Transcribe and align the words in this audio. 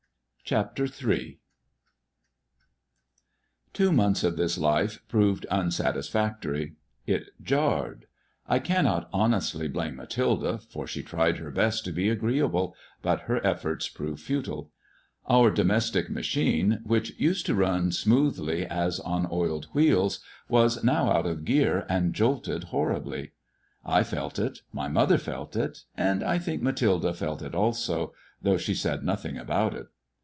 CHAPTEK 0.43 0.91
III 1.01 1.39
TWO 3.71 3.91
months 3.93 4.21
of 4.25 4.35
this 4.35 4.57
life 4.57 4.99
proved 5.07 5.45
unsatisfactory. 5.49 6.73
It 7.07 7.27
jarred. 7.41 8.05
I 8.45 8.59
cannot 8.59 9.07
honestly 9.13 9.69
blame 9.69 9.95
Mathilde, 9.95 10.61
for 10.63 10.85
she 10.87 11.03
tried 11.03 11.37
her 11.37 11.51
best 11.51 11.85
to 11.85 11.93
be 11.93 12.09
agreeable, 12.09 12.75
but 13.01 13.21
her 13.27 13.37
efforts 13.47 13.87
proved 13.87 14.19
futile. 14.21 14.71
Our 15.29 15.51
domestic 15.51 16.09
machine, 16.09 16.81
that 16.85 17.17
used 17.17 17.45
to 17.45 17.55
run 17.55 17.93
smoothly 17.93 18.65
as 18.65 18.99
on 18.99 19.29
oiled 19.31 19.67
wheels, 19.73 20.19
was 20.49 20.83
now 20.83 21.11
out 21.13 21.25
of 21.25 21.45
gear 21.45 21.85
and 21.87 22.13
jolted 22.13 22.65
horribly. 22.65 23.31
I 23.85 24.03
felt 24.03 24.37
it, 24.37 24.63
my 24.73 24.89
mother 24.89 25.17
felt 25.17 25.55
it, 25.55 25.83
and 25.95 26.21
I 26.21 26.39
think 26.39 26.61
Mathilde 26.61 27.15
felt 27.15 27.41
it 27.41 27.55
also, 27.55 28.13
though 28.41 28.57
she 28.57 28.73
said 28.75 29.05
nothing 29.05 29.37
about 29.37 29.73
it. 29.75 29.87